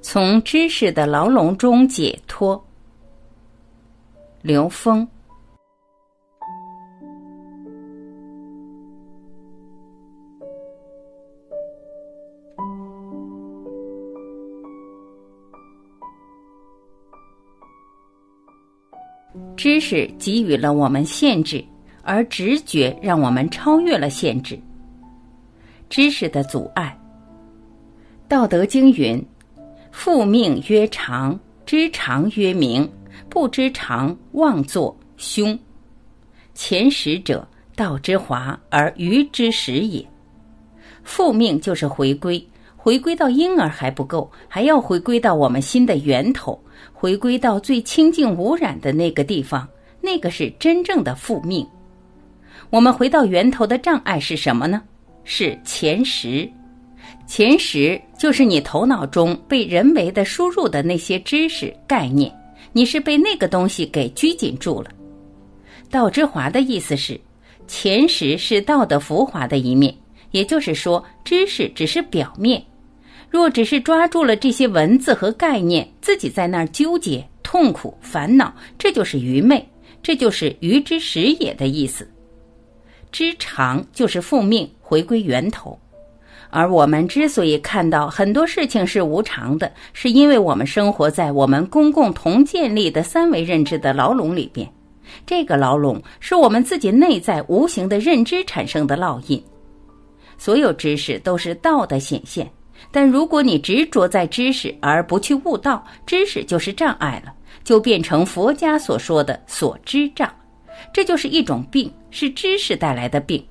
[0.00, 2.62] 从知识的牢笼中解脱。
[4.42, 5.06] 刘峰。
[19.56, 21.64] 知识给予了我们限制，
[22.02, 24.58] 而直觉让我们超越了限制。
[25.88, 26.98] 知识的阻碍，
[28.32, 29.22] 《道德经》云。
[29.90, 32.90] 复命曰长，知常曰明，
[33.28, 35.56] 不知常妄作凶。
[36.54, 37.46] 前识者，
[37.76, 40.02] 道之华而愚之始也。
[41.02, 42.42] 复命就是回归，
[42.74, 46.58] 回归到婴儿还不够，还要回归到我们心的源头，
[46.94, 49.68] 回归到最清净无染的那个地方，
[50.00, 51.68] 那个是真正的复命。
[52.70, 54.80] 我们回到源头的障碍是什么呢？
[55.22, 56.50] 是前识。
[57.26, 62.32] 前识就是你头脑中被人为的输入的那些知识概念，
[62.72, 64.90] 你是被那个东西给拘谨住了。
[65.90, 67.18] 道之华的意思是，
[67.66, 69.94] 前识是道的浮华的一面，
[70.30, 72.62] 也就是说，知识只是表面。
[73.30, 79.66] 若只是抓住了这些文字和概念，自己在那儿纠结、痛苦、烦恼，这就是愚昧，
[80.02, 82.06] 这就是愚之始也的意思。
[83.10, 85.78] 知常就是复命，回归源头。
[86.54, 94.70] 而我们之所以看到很多事情是无常的，是因为我们生活在我们公共同建立的三维认知的牢笼里边。
[95.24, 99.42] 这个牢笼是我们自己内在无形的认知产生的烙印。
[100.36, 102.46] 所有知识都是道的显现，
[102.90, 107.32] 但如果你执着在知识而不去悟道，知识就是障碍了，
[107.64, 110.30] 就变成佛家所说的所知障。
[110.92, 113.42] 这就是一种病，是知识带来的病。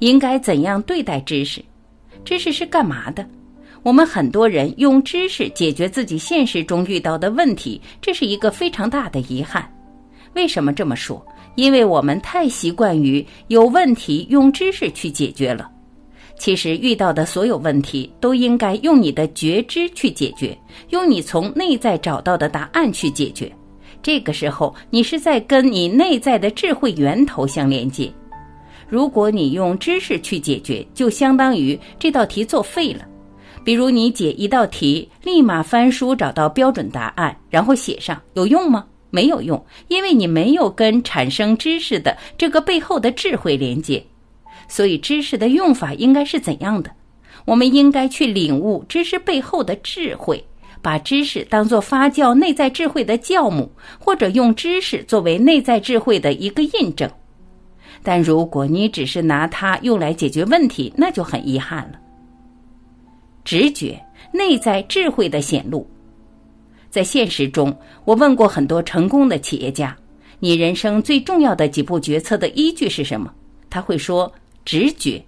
[0.00, 1.64] 应该怎样对待知识？
[2.24, 3.26] 知识是干嘛的？
[3.82, 9.68] 我们很多人用知识解决自己现实中遇到的问题，这是一个非常大的遗憾。
[10.34, 11.24] 为什么这么说？
[11.54, 15.70] 因为我们太习惯于有问题用知识去解决了。
[16.38, 20.56] 其实遇到的所有问题都应该用你的觉知去解决，
[20.90, 23.50] 用你从内在找到的答案去解决。
[24.00, 28.12] 这个时候，你是在跟你内在的智慧源头相连接。
[28.88, 33.04] 如果你用知识去解决，就相当于这道题作废了。
[33.64, 38.86] 比如你解一道题，立马翻书找到标准答案，然后写上，有用吗？
[39.10, 44.02] 没有用，因为你没有跟产生知识的这个背后的智慧连接。
[44.68, 46.90] 所以知识的用法应该是怎样的？
[47.44, 50.42] 我们应该去领悟知识背后的智慧，
[50.82, 57.10] 把知识当做发酵内在智慧的酵母，或者用知识作为内在智慧的一个印证。
[58.02, 61.98] 但如果你只是拿它用来解决问题，那就很遗憾了。
[63.44, 63.98] 直觉、
[64.32, 65.86] 内在智慧的显露，
[66.90, 69.96] 在现实中，我问过很多成功的企业家
[70.38, 73.32] ：“你人生最重要的几步决策的依据是什么？”
[73.70, 74.30] 他会说
[74.64, 75.22] ：“直觉。”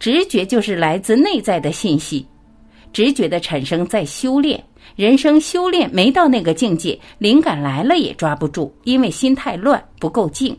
[0.00, 2.26] 直觉就是来自内在的信息。
[2.92, 4.62] 直觉的产生在修炼，
[4.96, 10.56] 人生修炼没到那个境界，灵感来了也抓不住，因为心太乱，不够静。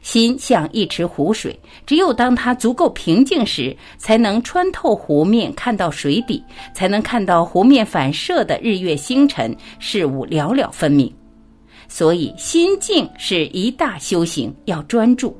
[0.00, 6.42] 心像一池湖水，只有当它足够平静时，才能穿透湖面看到水底，
[6.74, 11.12] 才能看到湖面反射的日月星辰，事物了了分明。
[11.88, 15.36] 所以，心静是一大修行，要专注。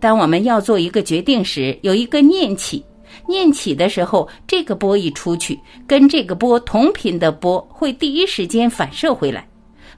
[0.00, 2.84] 当我们要做一个决定时，有一个念起，
[3.28, 9.46] 念起的时候，这个波一出去，跟这个波同频的波会第一时间反射回来，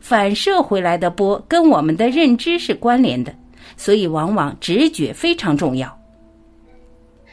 [0.00, 3.34] 反射回来的波跟我们的认知是关联的。
[3.76, 5.96] 所以，往往直觉非常重要。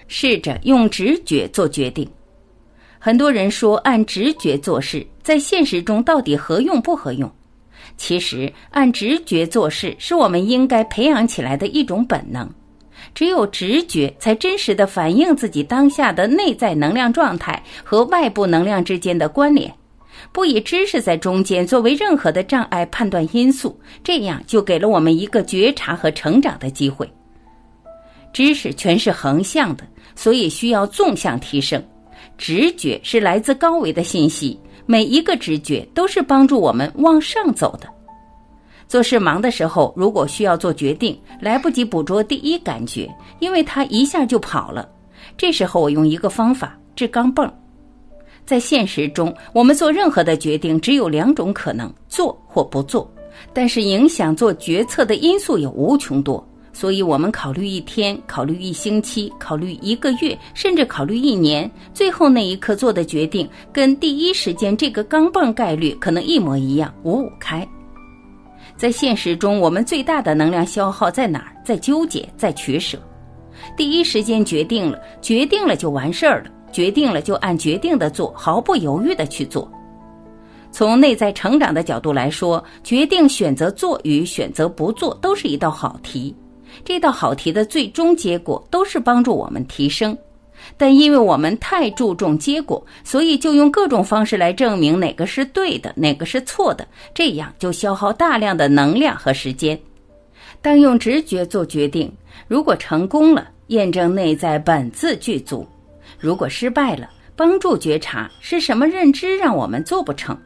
[0.08, 2.10] 试着用直觉做决定。
[3.00, 7.32] 很多人说按直觉做事，在现实中到底合用不合用？
[7.98, 12.50] 其实，按直觉做事是我们应该培养起来的一种本能。
[13.16, 19.74] 只有直觉，才真实的反映自己当下的内在能量状态和外部能量之间的关联。
[20.32, 27.12] 不以知识在中间作为任何的障碍判断因素，这样就给了我们一个觉察和成长的机会。
[28.34, 29.84] 知识全是横向的，
[30.16, 31.84] 所以需要纵向提升。
[32.38, 37.88] 直觉是来自高维的信息，每一个直觉都是帮助我们往上走的。
[38.88, 43.10] 做事忙的时候，如果需要做决定，来不及捕捉第一感觉，
[43.40, 44.90] 因为它一下就跑了。
[45.38, 47.50] 这时候我用一个方法治钢镚。
[48.52, 53.10] 在现实中，我们做任何的决定只有两种可能：做或不做。
[53.54, 67.66] 但是影响做决策的因素有无穷多，所以我们考虑一天，考虑一星期，考虑一个月，甚至考虑一年，最后那一刻做的决定，跟第一时间这个钢镚概率可能一模一样，五五开。
[68.76, 71.56] 在现实中，我们最大的能量消耗在哪儿？
[71.64, 73.00] 在纠结，在取舍。
[73.78, 79.70] 第一时间决定了，决定了就完事儿了，决定了就按决定的做，毫不犹豫的去做。
[80.72, 86.34] 从内在成长的角度来说，决定选择做与选择不做都是一道好题。
[86.86, 90.18] 这道好题的最终结果都是帮助我们提升，
[90.78, 99.78] 但因为我们太注重结果，所以就用各种方式来证明哪个是对的，哪个是错的，这样就消耗大量的能量和时间。
[100.62, 102.10] 当用直觉做决定，
[102.48, 105.68] 如果成功了，验证内在本自具足；
[106.22, 110.38] 如果失败了，帮助觉察是什么认知让我们做不成。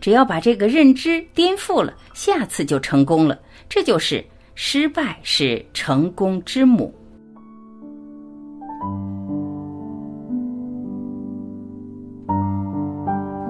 [0.00, 3.38] 只要把这个认知颠覆了，下次就成功了。
[3.68, 4.24] 这就是。
[4.54, 6.94] 失败是成功之母。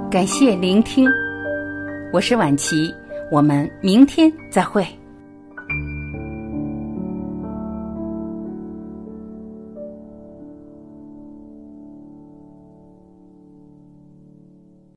[0.09, 1.11] 感谢聆听，
[2.13, 2.95] 我是婉琪，
[3.33, 4.87] 我们明天再会。